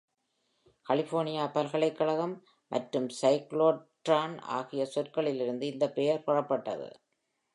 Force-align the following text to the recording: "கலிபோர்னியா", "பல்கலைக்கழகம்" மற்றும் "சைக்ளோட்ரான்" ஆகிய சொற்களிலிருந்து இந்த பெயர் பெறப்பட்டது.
"கலிபோர்னியா", 0.85 1.43
"பல்கலைக்கழகம்" 1.51 2.33
மற்றும் 2.71 3.07
"சைக்ளோட்ரான்" 3.21 4.35
ஆகிய 4.51 4.85
சொற்களிலிருந்து 4.95 5.63
இந்த 5.63 5.89
பெயர் 5.89 6.23
பெறப்பட்டது. 6.23 6.89